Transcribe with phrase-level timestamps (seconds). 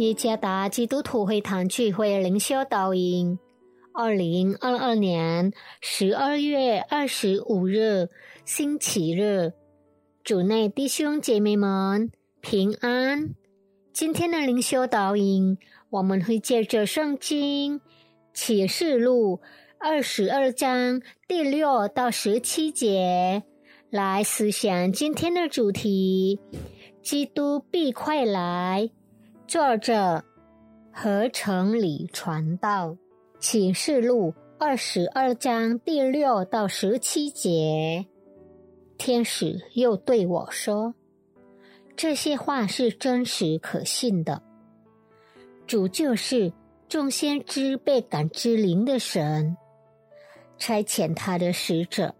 [0.00, 3.38] 耶加达基督徒会堂聚会灵修导引，
[3.92, 8.08] 二零二二年十二月二十五日
[8.46, 9.52] 星期日，
[10.24, 12.10] 主内弟兄姐妹们
[12.40, 13.34] 平安。
[13.92, 15.58] 今天的灵修导引，
[15.90, 17.82] 我们会借着圣经
[18.32, 19.40] 启示录
[19.78, 23.42] 二十二章第六到十七节
[23.90, 26.40] 来思想今天的主题：
[27.02, 28.88] 基督必快来。
[29.50, 30.22] 作者
[30.92, 32.96] 何成礼传道
[33.40, 38.06] 启示录二十二章第六到十七节，
[38.96, 40.94] 天使又对我说
[41.98, 44.40] ：“这些话是真实可信的。
[45.66, 46.52] 主就是
[46.88, 49.56] 众先知被感知灵的神，
[50.58, 52.14] 差遣他的使者，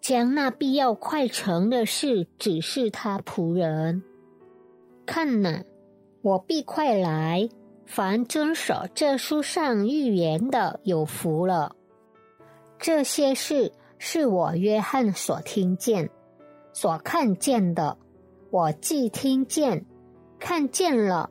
[0.00, 4.04] 将那必要快成的事指示他仆人。
[5.04, 5.60] 看哪！”
[6.24, 7.50] 我必快来，
[7.84, 11.76] 凡遵守这书上预言的有福了。
[12.78, 16.08] 这些事是我约翰所听见、
[16.72, 17.98] 所看见的。
[18.50, 19.84] 我既听见、
[20.38, 21.28] 看见了，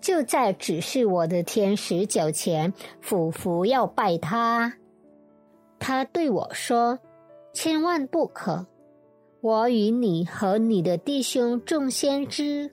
[0.00, 4.72] 就在指示我的天使脚前俯伏要拜他。
[5.80, 7.00] 他对我说
[7.52, 8.68] ：“千万不可！
[9.40, 12.70] 我与你和你的弟兄众先知。”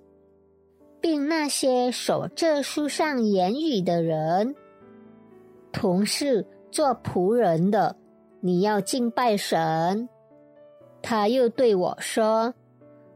[1.06, 4.56] 并那些守这书上言语的人，
[5.72, 7.96] 同是做仆人的，
[8.40, 10.10] 你要敬拜神。
[11.04, 12.56] 他又对我说：“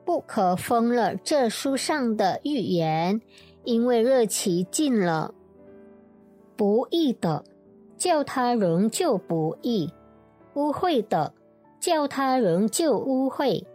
[0.06, 3.20] 不可封了这书上的预言，
[3.64, 5.34] 因为热期尽了。
[6.56, 7.44] 不义的，
[7.98, 9.90] 叫他仍旧不义；
[10.54, 11.34] 污秽的，
[11.80, 13.66] 叫他仍旧污秽；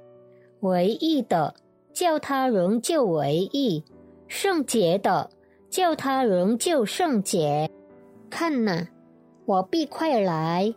[0.61, 1.57] 唯义的，
[1.93, 3.83] 叫他仍旧唯义。”
[4.27, 5.31] 圣洁的，
[5.71, 7.71] 叫他仍旧圣洁。
[8.31, 8.87] 看呐，
[9.47, 10.75] 我必快来，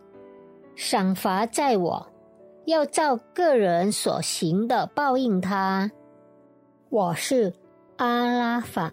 [0.76, 2.06] 赏罚在我，
[2.66, 5.90] 要照个人所行的报应他。
[6.90, 7.52] 我是
[7.96, 8.92] 阿拉法，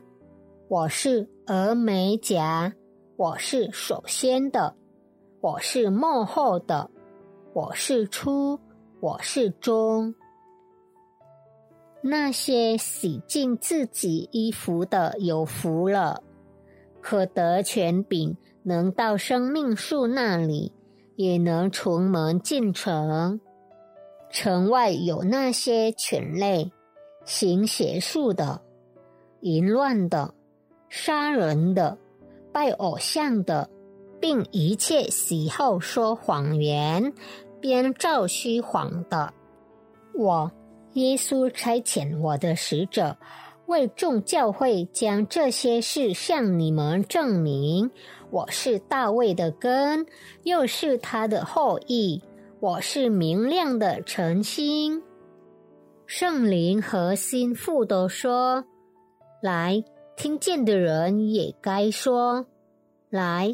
[0.68, 2.74] 我是峨眉甲，
[3.18, 4.76] 我是首先的，
[5.42, 6.90] 我是幕后的，
[7.54, 8.60] 我是初，
[9.00, 10.16] 我是中。
[12.08, 16.22] 那些洗净自己衣服的有福了，
[17.02, 20.72] 可得权柄，能到生命树那里，
[21.16, 23.42] 也能从门进城。
[24.30, 26.72] 城外有那些犬类，
[27.24, 28.62] 行邪术的、
[29.42, 30.32] 淫乱的、
[30.88, 31.98] 杀人的、
[32.54, 33.68] 拜偶像的，
[34.20, 37.12] 并一切喜好说谎言、
[37.60, 39.34] 编造虚谎的，
[40.14, 40.52] 我。
[40.96, 43.18] 耶稣差遣我的使者，
[43.66, 47.92] 为众教会将这些事向你们证明。
[48.32, 50.06] 我是大卫的根，
[50.44, 52.24] 又是他的后裔。
[52.62, 55.04] 我是明亮的晨星。
[56.06, 58.64] 圣灵和心腹都说
[59.44, 59.84] ：“来，
[60.16, 62.46] 听见的人也该说；
[63.10, 63.54] 来，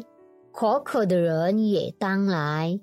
[0.52, 2.78] 口渴的人也当来。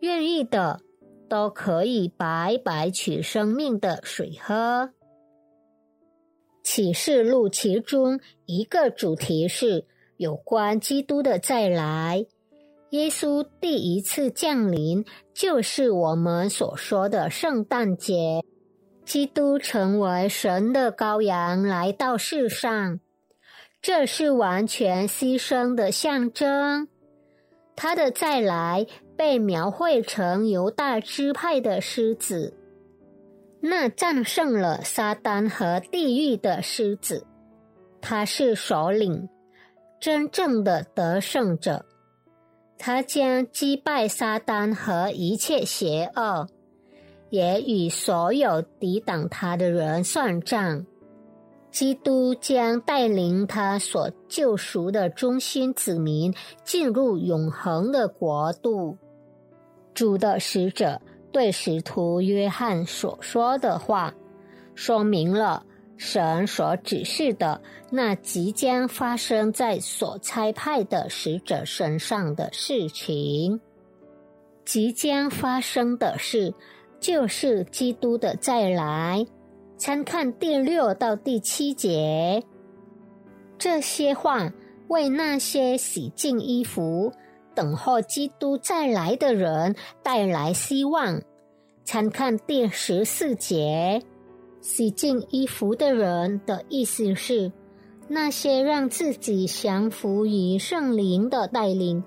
[0.00, 0.80] 愿意的。”
[1.28, 4.90] 都可以白白取生命的水喝。
[6.62, 9.86] 启示录其中一个主题是
[10.16, 12.26] 有关基督的再来。
[12.90, 15.04] 耶稣第一次降临，
[15.34, 18.42] 就是我们所说的圣诞节。
[19.04, 22.98] 基督成为神的羔羊来到世上，
[23.80, 26.88] 这是完全牺牲的象征。
[27.76, 28.86] 他的再来。
[29.16, 32.54] 被描绘成犹大支派的狮子，
[33.60, 37.26] 那战胜了撒旦和地狱的狮子，
[38.00, 39.28] 他是首领，
[39.98, 41.84] 真正的得胜者。
[42.78, 46.46] 他将击败撒旦和一切邪恶，
[47.30, 50.84] 也与所有抵挡他的人算账。
[51.70, 56.34] 基督将带领他所救赎的中心子民
[56.64, 58.96] 进入永恒的国度。
[59.96, 61.00] 主的使者
[61.32, 64.12] 对使徒约翰所说的话，
[64.74, 65.64] 说明了
[65.96, 73.58] 神所指示的那即将发生在所差派的使者身上的事情。
[74.66, 76.52] 即将发生的事，
[77.00, 79.26] 就是基督的再来。
[79.78, 82.42] 参看第六到第七节，
[83.56, 84.52] 这些话
[84.88, 87.10] 为那些洗净衣服。
[87.56, 91.20] 等候基督再来的人带来希望。
[91.84, 94.02] 参看第十四节，
[94.60, 97.50] 洗净衣服的人的意思是，
[98.08, 102.04] 那些让自己降服于圣灵的带领，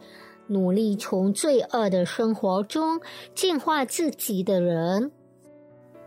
[0.47, 2.99] 努力从罪恶的生活中
[3.33, 5.11] 净化自己的人，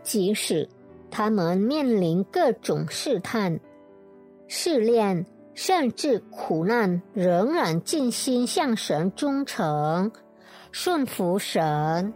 [0.03, 0.69] 即使
[1.09, 3.59] 他们面临各种试探、
[4.47, 10.11] 试炼，甚至苦难，仍然尽心向神忠诚，
[10.71, 12.13] 顺服神。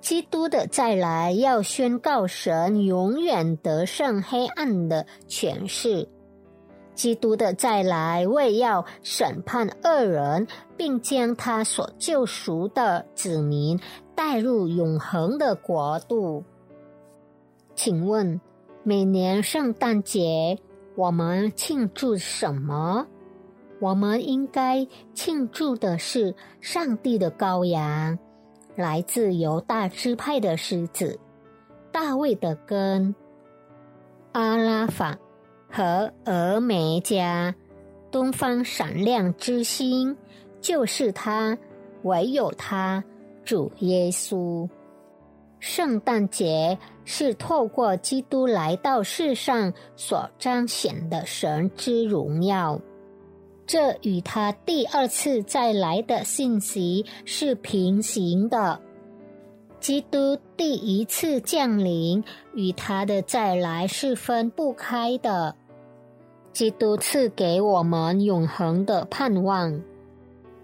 [0.00, 6.08] 基督的再来要宣告神永远得胜黑暗的权势。
[6.94, 10.46] 基督的再来为要审判恶人，
[10.76, 13.80] 并将他所救赎的子民
[14.14, 16.44] 带入永恒的国度。
[17.74, 18.40] 请问，
[18.84, 20.58] 每年圣诞节
[20.94, 23.06] 我们庆祝什么？
[23.80, 28.18] 我们应该庆祝的是上帝的羔羊，
[28.76, 31.18] 来自犹大支派的狮子，
[31.90, 33.14] 大卫的根，
[34.32, 35.18] 阿拉法。
[35.76, 37.52] 和峨眉家
[38.12, 40.16] 东方闪亮之星，
[40.60, 41.58] 就是他，
[42.04, 43.02] 唯有他，
[43.44, 44.68] 主耶稣。
[45.66, 52.78] 圣诞节是透过基督来到世上所彰显的神之荣耀，
[53.66, 58.78] 这与他第二次再来的信息是平行的。
[59.80, 62.22] 基督第一次降临
[62.54, 65.56] 与他的再来是分不开的。
[66.52, 69.80] 基督赐给我们永恒的盼望，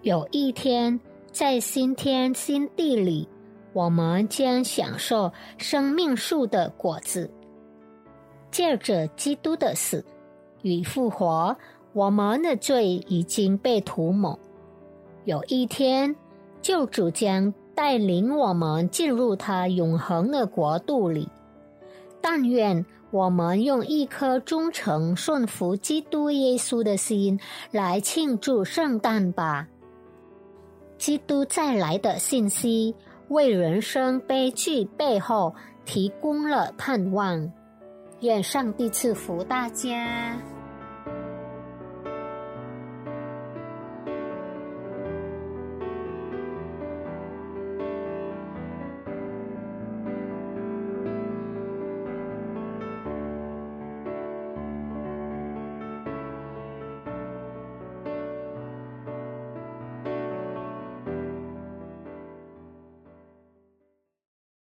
[0.02, 1.00] 有一天
[1.32, 3.26] 在新天新地里，
[3.72, 7.30] 我们将享受生命树的果子。
[8.50, 10.04] 借着基督的死
[10.62, 11.56] 与复活，
[11.92, 14.38] 我们的罪已经被涂抹。
[15.24, 16.14] 有一天，
[16.60, 21.28] 救主将带领我们进入他永恒的国度里。
[22.20, 22.84] 但愿。
[23.12, 27.40] 我们用一颗忠诚顺服基督耶稣的心
[27.72, 29.66] 来庆祝圣诞吧。
[30.96, 32.94] 基督再来的信息
[33.30, 35.54] 为人生悲剧背后
[35.84, 37.50] 提供了盼望。
[38.20, 40.36] 愿上帝赐福大家。